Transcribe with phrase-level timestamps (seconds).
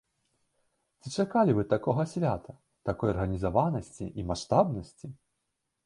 [1.01, 2.57] Ці чакалі вы такога свята,
[2.91, 5.07] такой арганізаванасці і маштабнасці?